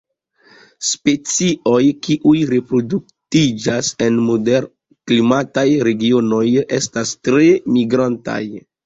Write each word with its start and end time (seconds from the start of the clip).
Specioj 0.91 1.81
kiuj 2.07 2.39
reproduktiĝas 2.53 3.91
en 4.07 4.17
moderklimataj 4.29 5.67
regionoj 5.89 6.43
estas 6.79 7.13
tre 7.29 7.47
migrantaj. 7.77 8.41